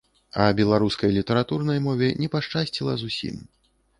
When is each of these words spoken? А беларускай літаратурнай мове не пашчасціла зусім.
А 0.43 0.45
беларускай 0.59 1.13
літаратурнай 1.17 1.79
мове 1.87 2.09
не 2.23 2.31
пашчасціла 2.37 2.95
зусім. 3.05 3.35